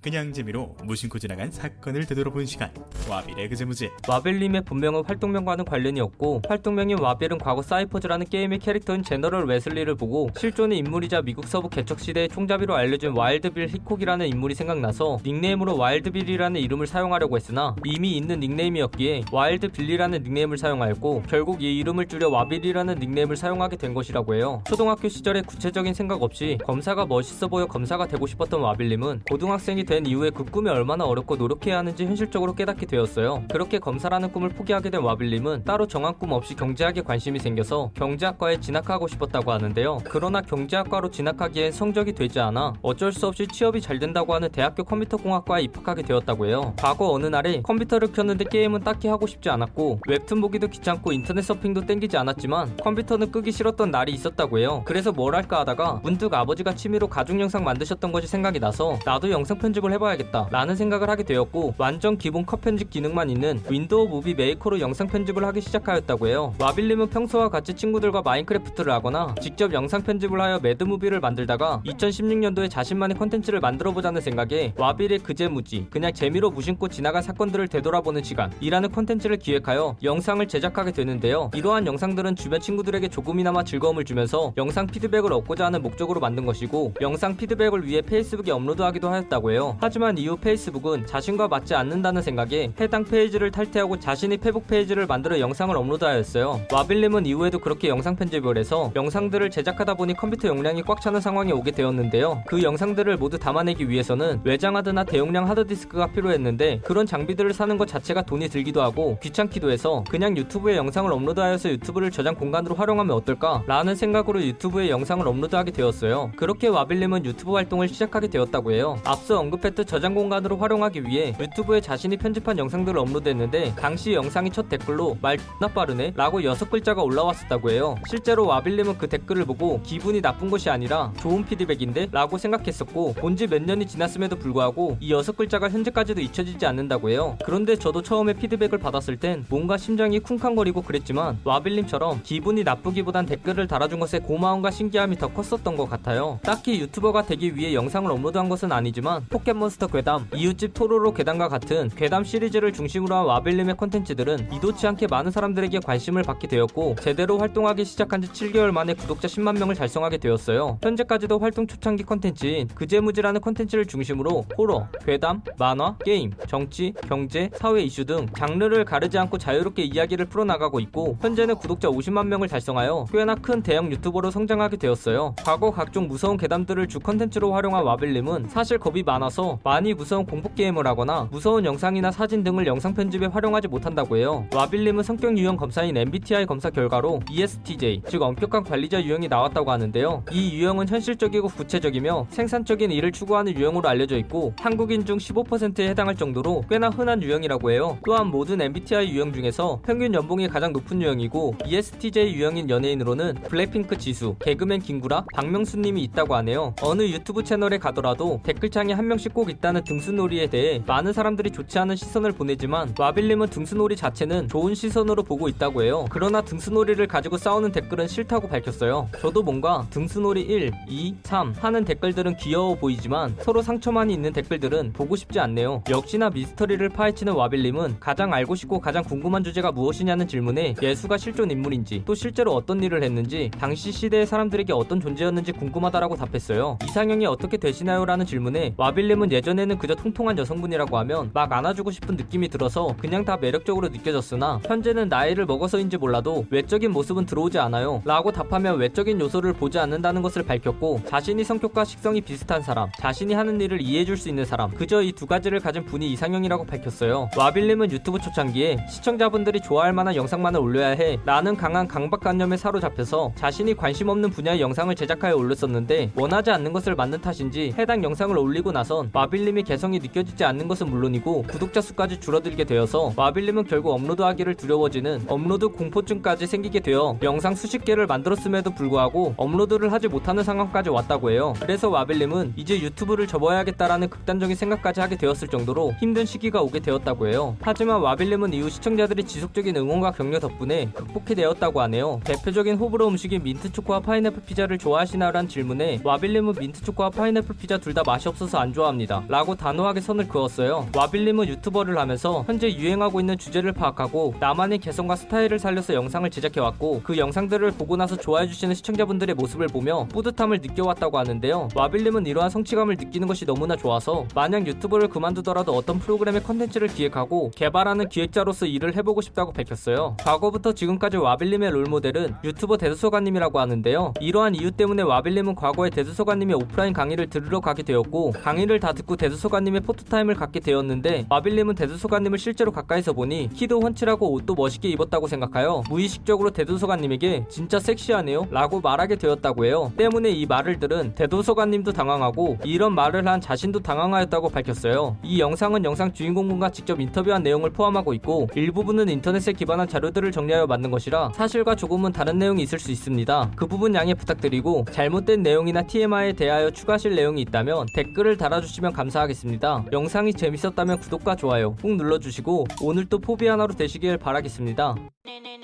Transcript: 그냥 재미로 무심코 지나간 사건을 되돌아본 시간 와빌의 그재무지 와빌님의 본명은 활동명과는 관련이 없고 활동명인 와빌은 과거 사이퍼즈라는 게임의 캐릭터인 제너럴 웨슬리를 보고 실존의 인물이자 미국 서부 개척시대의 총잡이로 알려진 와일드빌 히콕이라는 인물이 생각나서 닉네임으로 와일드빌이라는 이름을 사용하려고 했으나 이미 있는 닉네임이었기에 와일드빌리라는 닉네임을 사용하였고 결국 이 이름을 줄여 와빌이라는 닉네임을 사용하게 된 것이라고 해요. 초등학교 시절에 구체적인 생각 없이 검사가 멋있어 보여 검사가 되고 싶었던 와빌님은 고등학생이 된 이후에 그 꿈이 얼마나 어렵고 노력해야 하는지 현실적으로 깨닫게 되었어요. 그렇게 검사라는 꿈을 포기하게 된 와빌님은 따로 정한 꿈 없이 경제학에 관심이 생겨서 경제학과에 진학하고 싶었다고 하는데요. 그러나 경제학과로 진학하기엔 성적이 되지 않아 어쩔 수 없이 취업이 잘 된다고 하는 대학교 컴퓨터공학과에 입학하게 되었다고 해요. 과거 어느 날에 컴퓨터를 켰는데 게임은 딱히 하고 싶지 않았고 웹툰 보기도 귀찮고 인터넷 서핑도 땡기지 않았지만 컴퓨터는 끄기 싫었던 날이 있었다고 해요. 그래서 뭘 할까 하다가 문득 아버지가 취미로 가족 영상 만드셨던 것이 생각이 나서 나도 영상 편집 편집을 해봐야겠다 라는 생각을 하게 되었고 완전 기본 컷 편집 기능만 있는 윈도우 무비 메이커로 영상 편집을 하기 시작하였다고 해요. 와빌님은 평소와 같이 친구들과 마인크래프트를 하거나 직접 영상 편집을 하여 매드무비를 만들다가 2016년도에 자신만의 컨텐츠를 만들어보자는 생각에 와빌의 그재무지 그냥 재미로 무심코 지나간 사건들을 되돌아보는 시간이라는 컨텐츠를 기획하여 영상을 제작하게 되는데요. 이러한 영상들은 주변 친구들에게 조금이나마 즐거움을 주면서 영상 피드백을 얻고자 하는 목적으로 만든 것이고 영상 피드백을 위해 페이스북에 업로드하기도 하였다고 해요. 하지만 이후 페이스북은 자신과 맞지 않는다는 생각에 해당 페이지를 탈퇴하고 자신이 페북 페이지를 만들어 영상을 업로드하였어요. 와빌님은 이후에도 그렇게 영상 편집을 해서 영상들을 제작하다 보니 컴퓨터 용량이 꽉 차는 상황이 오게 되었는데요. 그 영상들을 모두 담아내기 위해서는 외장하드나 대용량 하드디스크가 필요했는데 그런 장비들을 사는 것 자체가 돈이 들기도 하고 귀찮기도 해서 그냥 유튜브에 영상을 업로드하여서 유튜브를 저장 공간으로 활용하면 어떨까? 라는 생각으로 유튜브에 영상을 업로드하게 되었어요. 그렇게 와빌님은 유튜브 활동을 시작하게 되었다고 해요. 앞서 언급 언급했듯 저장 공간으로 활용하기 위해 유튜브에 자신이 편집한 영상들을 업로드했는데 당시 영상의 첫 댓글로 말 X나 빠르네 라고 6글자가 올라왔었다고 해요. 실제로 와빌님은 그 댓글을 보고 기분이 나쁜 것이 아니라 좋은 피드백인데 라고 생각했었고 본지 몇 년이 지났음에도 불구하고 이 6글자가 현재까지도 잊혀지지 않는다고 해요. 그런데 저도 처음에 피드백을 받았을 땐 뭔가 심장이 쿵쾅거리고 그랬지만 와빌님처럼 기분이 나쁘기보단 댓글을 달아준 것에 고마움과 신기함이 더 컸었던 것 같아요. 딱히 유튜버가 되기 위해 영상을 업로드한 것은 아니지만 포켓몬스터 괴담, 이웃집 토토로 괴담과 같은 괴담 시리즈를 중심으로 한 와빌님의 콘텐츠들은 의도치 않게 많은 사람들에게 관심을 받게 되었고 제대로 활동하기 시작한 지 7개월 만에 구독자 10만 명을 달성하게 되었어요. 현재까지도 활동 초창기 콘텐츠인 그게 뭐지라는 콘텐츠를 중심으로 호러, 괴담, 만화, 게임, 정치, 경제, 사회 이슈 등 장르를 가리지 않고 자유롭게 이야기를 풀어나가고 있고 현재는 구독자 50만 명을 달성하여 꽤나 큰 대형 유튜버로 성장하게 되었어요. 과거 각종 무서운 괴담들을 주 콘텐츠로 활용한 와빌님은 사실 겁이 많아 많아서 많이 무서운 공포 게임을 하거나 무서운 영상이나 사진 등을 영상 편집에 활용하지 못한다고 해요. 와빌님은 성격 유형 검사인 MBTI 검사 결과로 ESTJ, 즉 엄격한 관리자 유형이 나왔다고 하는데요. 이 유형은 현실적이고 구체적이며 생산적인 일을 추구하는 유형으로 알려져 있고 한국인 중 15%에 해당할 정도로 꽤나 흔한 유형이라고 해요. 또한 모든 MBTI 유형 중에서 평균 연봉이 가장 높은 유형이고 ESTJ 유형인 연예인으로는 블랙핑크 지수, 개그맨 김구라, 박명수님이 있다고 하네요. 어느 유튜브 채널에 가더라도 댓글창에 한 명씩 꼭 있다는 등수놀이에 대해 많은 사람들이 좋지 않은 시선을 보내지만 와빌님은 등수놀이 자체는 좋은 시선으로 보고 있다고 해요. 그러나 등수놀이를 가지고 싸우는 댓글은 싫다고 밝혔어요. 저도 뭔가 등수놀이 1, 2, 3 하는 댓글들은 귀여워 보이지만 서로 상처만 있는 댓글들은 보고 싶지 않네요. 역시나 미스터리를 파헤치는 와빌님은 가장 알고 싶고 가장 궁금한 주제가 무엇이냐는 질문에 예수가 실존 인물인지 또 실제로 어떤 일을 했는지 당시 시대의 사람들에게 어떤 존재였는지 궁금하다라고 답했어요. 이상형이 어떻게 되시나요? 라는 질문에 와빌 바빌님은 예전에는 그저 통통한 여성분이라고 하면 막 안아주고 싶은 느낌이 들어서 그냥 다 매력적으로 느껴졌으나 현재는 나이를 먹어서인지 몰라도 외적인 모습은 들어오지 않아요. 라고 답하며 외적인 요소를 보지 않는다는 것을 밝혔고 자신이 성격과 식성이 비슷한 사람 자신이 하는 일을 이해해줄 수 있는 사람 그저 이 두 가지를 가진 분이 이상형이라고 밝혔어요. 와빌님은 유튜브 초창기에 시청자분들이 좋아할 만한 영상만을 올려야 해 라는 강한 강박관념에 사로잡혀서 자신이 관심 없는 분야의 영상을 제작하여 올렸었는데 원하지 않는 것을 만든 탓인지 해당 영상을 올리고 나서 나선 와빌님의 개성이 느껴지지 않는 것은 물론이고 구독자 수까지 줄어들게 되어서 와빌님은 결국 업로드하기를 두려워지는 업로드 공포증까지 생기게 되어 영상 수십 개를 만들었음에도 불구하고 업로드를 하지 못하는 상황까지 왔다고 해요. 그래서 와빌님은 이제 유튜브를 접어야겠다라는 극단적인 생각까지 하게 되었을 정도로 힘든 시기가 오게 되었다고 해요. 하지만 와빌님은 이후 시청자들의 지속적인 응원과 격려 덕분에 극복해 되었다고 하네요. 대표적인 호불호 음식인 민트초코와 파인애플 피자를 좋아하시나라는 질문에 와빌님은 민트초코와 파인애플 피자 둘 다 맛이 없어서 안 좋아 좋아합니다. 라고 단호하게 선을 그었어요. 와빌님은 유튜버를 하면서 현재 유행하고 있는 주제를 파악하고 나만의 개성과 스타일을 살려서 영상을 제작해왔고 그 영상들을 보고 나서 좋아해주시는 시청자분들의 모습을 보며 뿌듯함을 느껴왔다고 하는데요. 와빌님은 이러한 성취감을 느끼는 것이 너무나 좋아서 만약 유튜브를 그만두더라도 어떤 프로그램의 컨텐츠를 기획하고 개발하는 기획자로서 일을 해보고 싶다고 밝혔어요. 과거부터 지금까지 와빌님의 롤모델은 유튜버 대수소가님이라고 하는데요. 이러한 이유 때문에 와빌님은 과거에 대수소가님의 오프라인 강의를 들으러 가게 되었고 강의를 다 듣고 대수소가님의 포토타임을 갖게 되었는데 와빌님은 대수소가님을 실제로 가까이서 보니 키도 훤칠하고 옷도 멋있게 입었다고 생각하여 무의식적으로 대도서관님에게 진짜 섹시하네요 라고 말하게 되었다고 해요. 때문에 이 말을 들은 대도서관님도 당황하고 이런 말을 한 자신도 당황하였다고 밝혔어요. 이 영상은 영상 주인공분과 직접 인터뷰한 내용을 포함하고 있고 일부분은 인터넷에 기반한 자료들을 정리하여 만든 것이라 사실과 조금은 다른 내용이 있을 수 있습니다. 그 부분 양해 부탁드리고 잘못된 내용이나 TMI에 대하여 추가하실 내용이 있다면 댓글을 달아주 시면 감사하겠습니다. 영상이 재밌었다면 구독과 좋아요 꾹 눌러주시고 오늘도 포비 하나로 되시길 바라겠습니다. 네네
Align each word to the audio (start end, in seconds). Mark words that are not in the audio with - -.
그냥 0.00 0.32
재미로 0.32 0.76
무심코 0.84 1.18
지나간 1.18 1.50
사건을 1.50 2.06
되돌아본 2.06 2.46
시간 2.46 2.70
와빌의 3.10 3.48
그재무지 3.48 3.90
와빌님의 4.08 4.62
본명은 4.62 5.02
활동명과는 5.04 5.64
관련이 5.64 6.00
없고 6.00 6.42
활동명인 6.48 7.00
와빌은 7.00 7.38
과거 7.38 7.62
사이퍼즈라는 7.62 8.26
게임의 8.26 8.60
캐릭터인 8.60 9.02
제너럴 9.02 9.46
웨슬리를 9.46 9.92
보고 9.96 10.30
실존의 10.36 10.78
인물이자 10.78 11.22
미국 11.22 11.46
서부 11.46 11.68
개척시대의 11.68 12.28
총잡이로 12.28 12.76
알려진 12.76 13.16
와일드빌 13.16 13.68
히콕이라는 13.70 14.28
인물이 14.28 14.54
생각나서 14.54 15.18
닉네임으로 15.24 15.76
와일드빌이라는 15.76 16.60
이름을 16.60 16.86
사용하려고 16.86 17.34
했으나 17.34 17.74
이미 17.84 18.16
있는 18.16 18.38
닉네임이었기에 18.38 19.24
와일드빌리라는 19.32 20.22
닉네임을 20.22 20.58
사용하였고 20.58 21.24
결국 21.28 21.60
이 21.60 21.76
이름을 21.80 22.06
줄여 22.06 22.28
와빌이라는 22.28 23.00
닉네임을 23.00 23.36
사용하게 23.36 23.76
된 23.76 23.94
것이라고 23.94 24.36
해요. 24.36 24.62
초등학교 24.64 25.08
시절에 25.08 25.42
구체적인 25.42 25.92
생각 25.92 26.22
없이 26.22 26.56
검사가 26.64 27.06
멋있어 27.06 27.48
보여 27.48 27.66
검사가 27.66 28.06
되고 28.06 28.28
싶었던 28.28 28.60
와빌님은 28.60 29.22
고등학생이 29.28 29.87
된 29.88 30.04
이후에 30.04 30.28
그 30.28 30.44
꿈이 30.44 30.68
얼마나 30.68 31.06
어렵고 31.06 31.36
노력해야 31.36 31.78
하는지 31.78 32.04
현실적으로 32.04 32.54
깨닫게 32.54 32.84
되었어요. 32.84 33.44
그렇게 33.50 33.78
검사라는 33.78 34.30
꿈을 34.32 34.50
포기하게 34.50 34.90
된 34.90 35.00
와빌님은 35.00 35.64
따로 35.64 35.86
정한 35.86 36.12
꿈 36.18 36.32
없이 36.32 36.54
경제학에 36.54 37.00
관심이 37.00 37.38
생겨서 37.38 37.90
경제학과에 37.94 38.60
진학하고 38.60 39.08
싶었다고 39.08 39.50
하는데요. 39.50 40.00
그러나 40.04 40.42
경제학과로 40.42 41.10
진학하기엔 41.10 41.72
성적이 41.72 42.12
되지 42.12 42.38
않아 42.38 42.74
어쩔 42.82 43.12
수 43.12 43.26
없이 43.26 43.46
취업이 43.46 43.80
잘 43.80 43.98
된다고 43.98 44.34
하는 44.34 44.50
대학교 44.50 44.84
컴퓨터공학과에 44.84 45.62
입학하게 45.62 46.02
되었다고 46.02 46.44
해요. 46.44 46.74
과거 46.78 47.10
어느 47.10 47.24
날에 47.24 47.62
컴퓨터를 47.62 48.12
켰는데 48.12 48.44
게임은 48.44 48.84
딱히 48.84 49.08
하고 49.08 49.26
싶지 49.26 49.48
않았고 49.48 50.00
웹툰 50.06 50.42
보기도 50.42 50.68
귀찮고 50.68 51.12
인터넷 51.12 51.40
서핑도 51.40 51.86
땡기지 51.86 52.14
않았지만 52.18 52.76
컴퓨터는 52.76 53.32
끄기 53.32 53.50
싫었던 53.50 53.90
날이 53.90 54.12
있었다고 54.12 54.58
해요. 54.58 54.82
그래서 54.84 55.12
뭘 55.12 55.34
할까 55.34 55.60
하다가 55.60 56.00
문득 56.02 56.34
아버지가 56.34 56.74
취미로 56.74 57.08
가족 57.08 57.40
영상 57.40 57.64
만드셨던 57.64 58.12
것이 58.12 58.26
생각이 58.26 58.60
나서 58.60 58.98
나도 59.06 59.30
영상 59.30 59.56
편집 59.56 59.77
편집을 59.78 59.92
해봐야겠다 59.92 60.48
라는 60.50 60.76
생각을 60.76 61.08
하게 61.08 61.22
되었고 61.22 61.74
완전 61.78 62.18
기본 62.18 62.44
컷 62.44 62.60
편집 62.60 62.90
기능만 62.90 63.30
있는 63.30 63.60
윈도우 63.68 64.08
무비 64.08 64.34
메이커로 64.34 64.80
영상 64.80 65.06
편집을 65.06 65.44
하기 65.46 65.60
시작하였다고 65.60 66.28
해요. 66.28 66.54
와빌님은 66.60 67.08
평소와 67.08 67.48
같이 67.48 67.74
친구들과 67.74 68.22
마인크래프트를 68.22 68.92
하거나 68.92 69.34
직접 69.40 69.72
영상 69.72 70.02
편집을 70.02 70.40
하여 70.40 70.58
매드무비를 70.60 71.20
만들다가 71.20 71.82
2016년도에 71.86 72.70
자신만의 72.70 73.16
컨텐츠를 73.16 73.60
만들어보자는 73.60 74.20
생각에 74.20 74.74
와빌의 74.76 75.20
그재무지 75.20 75.86
그냥 75.90 76.12
재미로 76.12 76.50
무심코 76.50 76.88
지나간 76.88 77.22
사건들을 77.22 77.68
되돌아보는 77.68 78.22
시간이라는 78.22 78.92
컨텐츠를 78.92 79.38
기획하여 79.38 79.96
영상을 80.02 80.46
제작하게 80.46 80.92
되는데요. 80.92 81.50
이러한 81.54 81.86
영상들은 81.86 82.36
주변 82.36 82.60
친구들에게 82.60 83.08
조금이나마 83.08 83.64
즐거움을 83.64 84.04
주면서 84.04 84.52
영상 84.56 84.86
피드백을 84.86 85.32
얻고자 85.32 85.66
하는 85.66 85.82
목적으로 85.82 86.20
만든 86.20 86.46
것이고 86.46 86.94
영상 87.00 87.36
피드백을 87.36 87.86
위해 87.86 88.02
페이스북에 88.02 88.50
업로드하기도 88.50 89.08
하였다고 89.08 89.50
해요. 89.50 89.67
하지만 89.80 90.18
이후 90.18 90.36
페이스북은 90.36 91.06
자신과 91.06 91.48
맞지 91.48 91.74
않는다는 91.74 92.22
생각에 92.22 92.72
해당 92.80 93.04
페이지를 93.04 93.50
탈퇴하고 93.50 93.98
자신이 93.98 94.36
페북 94.38 94.66
페이지를 94.66 95.06
만들어 95.06 95.38
영상을 95.38 95.76
업로드하였어요. 95.76 96.60
와빌님은 96.72 97.26
이후에도 97.26 97.58
그렇게 97.58 97.88
영상 97.88 98.16
편집을 98.16 98.58
해서 98.58 98.92
영상들을 98.96 99.50
제작하다 99.50 99.94
보니 99.94 100.14
컴퓨터 100.14 100.48
용량이 100.48 100.82
꽉 100.82 101.00
차는 101.00 101.20
상황이 101.20 101.52
오게 101.52 101.70
되었는데요. 101.72 102.42
그 102.46 102.62
영상들을 102.62 103.16
모두 103.16 103.38
담아내기 103.38 103.88
위해서는 103.88 104.40
외장하드나 104.44 105.04
대용량 105.04 105.48
하드디스크가 105.48 106.12
필요했는데 106.12 106.80
그런 106.84 107.06
장비들을 107.06 107.52
사는 107.52 107.76
것 107.78 107.88
자체가 107.88 108.22
돈이 108.22 108.48
들기도 108.48 108.82
하고 108.82 109.18
귀찮기도 109.22 109.70
해서 109.70 110.04
그냥 110.10 110.36
유튜브에 110.36 110.76
영상을 110.76 111.12
업로드하여서 111.12 111.70
유튜브를 111.70 112.10
저장 112.10 112.34
공간으로 112.34 112.74
활용하면 112.74 113.14
어떨까? 113.16 113.62
라는 113.66 113.94
생각으로 113.94 114.42
유튜브에 114.42 114.90
영상을 114.90 115.26
업로드하게 115.26 115.72
되었어요. 115.72 116.32
그렇게 116.36 116.68
와빌님은 116.68 117.24
유튜브 117.24 117.54
활동을 117.54 117.88
시작하게 117.88 118.28
되었다고 118.28 118.72
해요. 118.72 118.98
앞서 119.04 119.38
언급 119.38 119.57
언급했듯 119.58 119.86
저장 119.86 120.14
공간으로 120.14 120.56
활용하기 120.56 121.04
위해 121.04 121.34
유튜브에 121.38 121.80
자신이 121.80 122.16
편집한 122.16 122.58
영상들을 122.58 122.98
업로드했는데 122.98 123.74
당시 123.76 124.12
영상의 124.12 124.50
첫 124.50 124.68
댓글로 124.68 125.18
말 125.20 125.38
X나 125.38 125.68
빠르네 125.68 126.12
라고 126.16 126.40
6글자가 126.40 127.04
올라왔었다고 127.04 127.70
해요. 127.70 127.96
실제로 128.08 128.46
와빌님은 128.46 128.98
그 128.98 129.08
댓글을 129.08 129.44
보고 129.44 129.80
기분이 129.82 130.20
나쁜 130.20 130.50
것이 130.50 130.70
아니라 130.70 131.12
좋은 131.20 131.44
피드백인데 131.44 132.08
라고 132.10 132.38
생각했었고 132.38 133.14
본지 133.14 133.46
몇 133.46 133.62
년이 133.62 133.86
지났음에도 133.86 134.36
불구하고 134.36 134.96
이 135.00 135.12
6글자가 135.12 135.70
현재까지도 135.70 136.20
잊혀지지 136.20 136.66
않는다고 136.66 137.10
해요. 137.10 137.36
그런데 137.44 137.76
저도 137.76 138.02
처음에 138.02 138.32
피드백을 138.34 138.78
받았을 138.78 139.18
땐 139.18 139.44
뭔가 139.48 139.76
심장이 139.76 140.18
쿵쾅거리고 140.18 140.82
그랬지만 140.82 141.38
와빌님처럼 141.44 142.22
기분이 142.22 142.64
나쁘기보단 142.64 143.26
댓글을 143.26 143.66
달아준 143.66 144.00
것에 144.00 144.18
고마움과 144.18 144.70
신기함이 144.70 145.16
더 145.18 145.28
컸었던 145.28 145.76
것 145.76 145.88
같아요. 145.88 146.38
딱히 146.42 146.80
유튜버가 146.80 147.22
되기 147.22 147.56
위해 147.56 147.74
영상을 147.74 148.10
업로드한 148.10 148.48
것은 148.48 148.72
아니지만 148.72 149.26
포켓몬스터 149.48 149.86
괴담, 149.86 150.26
이웃집 150.34 150.74
토토로 150.74 151.14
괴담과 151.14 151.48
같은 151.48 151.88
괴담 151.96 152.24
시리즈를 152.24 152.72
중심으로 152.72 153.14
한 153.14 153.24
와빌님의 153.24 153.76
콘텐츠들은 153.76 154.52
의도치 154.52 154.86
않게 154.86 155.06
많은 155.06 155.30
사람들에게 155.30 155.80
관심을 155.80 156.22
받게 156.22 156.48
되었고 156.48 156.96
제대로 157.00 157.38
활동하기 157.38 157.84
시작한 157.84 158.20
지 158.20 158.28
7개월 158.28 158.72
만에 158.72 158.94
구독자 158.94 159.26
10만 159.28 159.58
명을 159.58 159.74
달성하게 159.74 160.18
되었어요. 160.18 160.78
현재까지도 160.82 161.38
활동 161.38 161.66
초창기 161.66 162.02
콘텐츠인 162.02 162.68
그게 162.74 162.93
뭐지라는 162.93 163.40
콘텐츠를 163.40 163.86
중심으로 163.86 164.44
호러, 164.58 164.88
괴담, 165.04 165.42
만화, 165.58 165.96
게임, 166.04 166.32
정치, 166.46 166.92
경제, 167.08 167.50
사회 167.54 167.82
이슈 167.82 168.04
등 168.04 168.26
장르를 168.36 168.84
가리지 168.84 169.18
않고 169.18 169.38
자유롭게 169.38 169.84
이야기를 169.84 170.26
풀어나가고 170.26 170.80
있고 170.80 171.16
현재는 171.20 171.56
구독자 171.56 171.88
50만 171.88 172.26
명을 172.26 172.48
달성하여 172.48 173.06
꽤나 173.10 173.34
큰 173.34 173.62
대형 173.62 173.90
유튜버로 173.90 174.30
성장하게 174.30 174.76
되었어요. 174.76 175.34
과거 175.42 175.70
각종 175.70 176.06
무서운 176.08 176.36
괴담들을 176.36 176.86
주 176.88 177.00
콘텐츠로 177.00 177.52
활용한 177.52 177.84
와빌님은 177.84 178.48
사실 178.48 178.78
겁이 178.78 179.02
많아 179.04 179.30
많아서 179.38 179.58
많이 179.62 179.94
무서운 179.94 180.26
공포 180.26 180.52
게임을 180.52 180.86
하거나 180.86 181.28
무서운 181.30 181.64
영상이나 181.64 182.10
사진 182.10 182.42
등을 182.42 182.66
영상 182.66 182.92
편집에 182.92 183.26
활용하지 183.26 183.68
못한다고 183.68 184.16
해요. 184.16 184.46
와빌님은 184.52 185.04
성격 185.04 185.38
유형 185.38 185.56
검사인 185.56 185.96
MBTI 185.96 186.44
검사 186.46 186.68
결과로 186.68 187.20
ESTJ, 187.30 188.02
즉 188.08 188.22
엄격한 188.22 188.64
관리자 188.64 189.02
유형이 189.02 189.28
나왔다고 189.28 189.70
하는데요. 189.70 190.24
이 190.32 190.58
유형은 190.58 190.88
현실적이고 190.88 191.48
구체적이며 191.48 192.26
생산적인 192.30 192.90
일을 192.90 193.12
추구하는 193.12 193.56
유형으로 193.56 193.88
알려져 193.88 194.18
있고 194.18 194.52
한국인 194.58 195.04
중 195.04 195.18
15%에 195.18 195.88
해당할 195.88 196.16
정도로 196.16 196.64
꽤나 196.68 196.88
흔한 196.88 197.22
유형이라고 197.22 197.70
해요. 197.70 197.98
또한 198.04 198.26
모든 198.26 198.60
MBTI 198.60 199.08
유형 199.08 199.32
중에서 199.32 199.80
평균 199.84 200.12
연봉이 200.14 200.48
가장 200.48 200.72
높은 200.72 201.00
유형이고 201.00 201.54
ESTJ 201.64 202.34
유형인 202.34 202.68
연예인으로는 202.68 203.34
블랙핑크 203.48 203.96
지수, 203.98 204.34
개그맨 204.40 204.80
김구라, 204.80 205.26
박명수님이 205.34 206.02
있다고 206.02 206.34
하네요. 206.36 206.74
어느 206.82 207.02
유튜브 207.02 207.44
채널에 207.44 207.78
가더라도 207.78 208.40
댓글창에 208.42 208.92
한 208.92 209.06
명씩 209.06 209.27
꼭 209.28 209.50
있다는 209.50 209.84
등수놀이에 209.84 210.48
대해 210.48 210.82
많은 210.86 211.12
사람들이 211.12 211.50
좋지 211.50 211.78
않은 211.78 211.96
시선을 211.96 212.32
보내지만 212.32 212.94
와빌님은 212.98 213.48
등수놀이 213.48 213.96
자체는 213.96 214.48
좋은 214.48 214.74
시선으로 214.74 215.22
보고 215.22 215.48
있다고 215.48 215.82
해요. 215.82 216.06
그러나 216.10 216.40
등수놀이를 216.40 217.06
가지고 217.06 217.36
싸우는 217.36 217.72
댓글은 217.72 218.06
싫다고 218.06 218.48
밝혔어요. 218.48 219.08
저도 219.20 219.42
뭔가 219.42 219.86
등수놀이 219.90 220.42
1, 220.42 220.72
2, 220.88 221.14
3 221.22 221.54
하는 221.58 221.84
댓글들은 221.84 222.36
귀여워 222.36 222.76
보이지만 222.76 223.34
서로 223.40 223.62
상처만 223.62 224.10
있는 224.10 224.32
댓글들은 224.32 224.92
보고 224.92 225.16
싶지 225.16 225.40
않네요. 225.40 225.82
역시나 225.90 226.30
미스터리를 226.30 226.88
파헤치는 226.90 227.32
와빌님은 227.32 227.96
가장 227.98 228.32
알고 228.32 228.54
싶고 228.54 228.80
가장 228.80 229.02
궁금한 229.02 229.42
주제가 229.42 229.72
무엇이냐는 229.72 230.28
질문에 230.28 230.76
예수가 230.80 231.18
실존 231.18 231.50
인물인지 231.50 232.02
또 232.04 232.14
실제로 232.14 232.54
어떤 232.54 232.82
일을 232.82 233.02
했는지 233.02 233.50
당시 233.58 233.90
시대의 233.90 234.26
사람들에게 234.26 234.72
어떤 234.72 235.00
존재였는지 235.00 235.52
궁금하다라고 235.52 236.16
답했어요. 236.16 236.78
이상형이 236.84 237.26
어떻게 237.26 237.56
되시나요? 237.56 238.04
라는 238.04 238.26
질문에 238.26 238.74
와빌 238.76 239.07
바빌님은 239.08 239.32
예전에는 239.32 239.78
그저 239.78 239.94
통통한 239.94 240.36
여성분이라고 240.36 240.98
하면 240.98 241.30
막 241.32 241.50
안아주고 241.50 241.90
싶은 241.90 242.16
느낌이 242.16 242.48
들어서 242.48 242.94
그냥 242.98 243.24
다 243.24 243.38
매력적으로 243.40 243.88
느껴졌으나 243.88 244.60
현재는 244.66 245.08
나이를 245.08 245.46
먹어서인지 245.46 245.96
몰라도 245.96 246.44
외적인 246.50 246.92
모습은 246.92 247.24
들어오지 247.24 247.58
않아요. 247.58 248.02
라고 248.04 248.30
답하며 248.30 248.74
외적인 248.74 249.18
요소를 249.20 249.54
보지 249.54 249.78
않는다는 249.78 250.20
것을 250.20 250.42
밝혔고 250.42 251.02
자신이 251.06 251.42
성격과 251.42 251.84
식성이 251.84 252.20
비슷한 252.20 252.62
사람 252.62 252.90
자신이 252.98 253.32
하는 253.32 253.58
일을 253.60 253.80
이해해줄 253.80 254.16
수 254.18 254.28
있는 254.28 254.44
사람 254.44 254.70
그저 254.72 255.00
이 255.02 255.12
두 255.18 255.26
가지를 255.26 255.58
가진 255.58 255.84
분이 255.84 256.12
이상형이라고 256.12 256.64
밝혔어요. 256.66 257.30
와빌님은 257.36 257.90
유튜브 257.90 258.20
초창기에 258.20 258.86
시청자분들이 258.88 259.60
좋아할 259.60 259.92
만한 259.92 260.14
영상만을 260.14 260.60
올려야 260.60 260.90
해 260.90 261.18
라는 261.24 261.56
강한 261.56 261.88
강박관념에 261.88 262.56
사로잡혀서 262.56 263.32
자신이 263.36 263.74
관심 263.74 264.08
없는 264.10 264.30
분야의 264.30 264.60
영상을 264.60 264.94
제작하여 264.94 265.34
올렸었는데 265.34 266.12
원하지 266.14 266.50
않는 266.50 266.72
것을 266.72 266.94
만든 266.94 267.20
탓인지 267.20 267.74
해당 267.78 268.04
영상을 268.04 268.36
올리고 268.36 268.70
나서 268.70 268.97
나선 268.98 269.10
와빌님의 269.12 269.62
개성이 269.62 269.98
느껴지지 270.00 270.44
않는 270.44 270.66
것은 270.66 270.88
물론이고 270.90 271.42
구독자 271.42 271.80
수까지 271.80 272.18
줄어들게 272.18 272.64
되어서 272.64 273.12
와빌님은 273.16 273.64
결국 273.64 273.92
업로드하기를 273.92 274.56
두려워지는 274.56 275.26
업로드 275.28 275.68
공포증까지 275.68 276.46
생기게 276.46 276.80
되어 276.80 277.16
영상 277.22 277.54
수십 277.54 277.84
개를 277.84 278.06
만들었음에도 278.06 278.70
불구하고 278.74 279.34
업로드를 279.36 279.92
하지 279.92 280.08
못하는 280.08 280.42
상황까지 280.42 280.90
왔다고 280.90 281.30
해요. 281.30 281.54
그래서 281.60 281.90
와빌님은 281.90 282.54
이제 282.56 282.80
유튜브를 282.80 283.26
접어야겠다라는 283.26 284.08
극단적인 284.08 284.56
생각까지 284.56 285.00
하게 285.00 285.16
되었을 285.16 285.48
정도로 285.48 285.92
힘든 286.00 286.24
시기가 286.24 286.60
오게 286.62 286.80
되었다고 286.80 287.28
해요. 287.28 287.56
하지만 287.60 288.00
와빌님은 288.00 288.52
이후 288.54 288.68
시청자들의 288.68 289.24
지속적인 289.24 289.76
응원과 289.76 290.12
격려 290.12 290.40
덕분에 290.40 290.90
극복해 290.94 291.34
되었다고 291.34 291.80
하네요. 291.82 292.20
대표적인 292.24 292.76
호불호 292.76 293.08
음식인 293.08 293.42
민트초코와 293.44 294.00
파인애플 294.00 294.42
피자를 294.44 294.78
좋아하시나라는 294.78 295.48
질문에 295.48 296.00
와빌님은 296.02 296.54
민트초코와 296.58 297.10
파인애플 297.10 297.56
피자 297.56 297.78
둘 297.78 297.98
다 297.98 298.02
맛이 298.06 298.28
없어서 298.28 298.58
안 298.58 298.72
좋아 298.72 298.87
좋아합니다. 298.88 299.24
라고 299.28 299.54
단호하게 299.54 300.00
선을 300.00 300.28
그었어요. 300.28 300.88
와빌님은 300.94 301.48
유튜버를 301.48 301.98
하면서 301.98 302.44
현재 302.46 302.68
유행하고 302.68 303.20
있는 303.20 303.36
주제를 303.38 303.72
파악하고 303.72 304.34
나만의 304.40 304.78
개성과 304.78 305.16
스타일을 305.16 305.58
살려서 305.58 305.94
영상을 305.94 306.28
제작해왔고 306.30 307.02
그 307.04 307.18
영상들을 307.18 307.70
보고 307.72 307.96
나서 307.96 308.16
좋아해주시는 308.16 308.74
시청자분들의 308.74 309.34
모습을 309.34 309.66
보며 309.68 310.06
뿌듯함을 310.10 310.60
느껴왔다고 310.62 311.18
하는데요. 311.18 311.68
와빌님은 311.74 312.26
이러한 312.26 312.50
성취감을 312.50 312.96
느끼는 312.96 313.28
것이 313.28 313.44
너무나 313.44 313.76
좋아서 313.76 314.26
만약 314.34 314.66
유튜브를 314.66 315.08
그만두더라도 315.08 315.72
어떤 315.72 315.98
프로그램의 315.98 316.42
컨텐츠를 316.42 316.88
기획하고 316.88 317.50
개발하는 317.54 318.08
기획자로서 318.08 318.66
일을 318.66 318.96
해보고 318.96 319.20
싶다고 319.20 319.52
밝혔어요. 319.52 320.16
과거부터 320.20 320.72
지금까지 320.72 321.16
와빌님의 321.16 321.70
롤모델은 321.70 322.36
유튜버 322.44 322.76
대수소가님이라고 322.78 323.58
하는데요. 323.60 324.14
이러한 324.20 324.54
이유 324.54 324.70
때문에 324.70 325.02
와빌님은 325.02 325.54
과거에 325.54 325.90
대수소가님의 325.90 326.56
오프라인 326.56 326.92
강의를 326.92 327.28
들으러 327.28 327.60
가게 327.60 327.82
되었고 327.82 328.32
강의를 328.42 328.77
다 328.78 328.92
듣고 328.92 329.16
대수소가님의 329.16 329.82
포토타임을 329.82 330.34
갖게 330.34 330.60
되었는데 330.60 331.26
와빌님은 331.28 331.74
대수소가님을 331.74 332.38
실제로 332.38 332.70
가까이서 332.72 333.12
보니 333.12 333.50
키도 333.54 333.80
훤칠하고 333.80 334.32
옷도 334.32 334.54
멋있게 334.54 334.88
입었다고 334.90 335.26
생각하여 335.26 335.82
무의식적으로 335.88 336.50
대도서관님에게 336.50 337.46
진짜 337.48 337.78
섹시하네요 337.78 338.46
라고 338.50 338.80
말하게 338.80 339.16
되었다고 339.16 339.64
해요. 339.64 339.92
때문에 339.96 340.30
이 340.30 340.46
말을 340.46 340.78
들은 340.78 341.14
대도서관님도 341.14 341.92
당황하고 341.92 342.58
이런 342.64 342.94
말을 342.94 343.26
한 343.26 343.40
자신도 343.40 343.80
당황하였다고 343.80 344.50
밝혔어요. 344.50 345.16
이 345.22 345.40
영상은 345.40 345.84
영상 345.84 346.12
주인공분과 346.12 346.70
직접 346.70 347.00
인터뷰한 347.00 347.42
내용을 347.42 347.70
포함하고 347.70 348.14
있고 348.14 348.48
일부분은 348.54 349.08
인터넷에 349.08 349.52
기반한 349.52 349.88
자료들을 349.88 350.30
정리하여 350.32 350.66
만든 350.66 350.90
것이라 350.90 351.32
사실과 351.34 351.74
조금은 351.74 352.12
다른 352.12 352.38
내용이 352.38 352.62
있을 352.62 352.78
수 352.78 352.90
있습니다. 352.90 353.52
그 353.56 353.66
부분 353.66 353.94
양해 353.94 354.14
부탁드리고 354.14 354.86
잘못된 354.90 355.42
내용이나 355.42 355.82
TMI에 355.82 356.32
대하여 356.34 356.70
추가하실 356.70 357.14
내용이 357.14 357.40
있다면 357.42 357.86
댓글을 357.92 358.36
달아주 358.36 358.67
시면 358.68 358.92
감사하겠습니다. 358.92 359.86
영상이 359.92 360.34
재밌었다면 360.34 360.98
구독과 361.00 361.36
좋아요 361.36 361.74
꾹 361.76 361.96
눌러주시고 361.96 362.66
오늘도 362.82 363.18
포비 363.18 363.46
하나로 363.46 363.74
되시길 363.74 364.18
바라겠습니다. 364.18 364.94
네네 365.24 365.58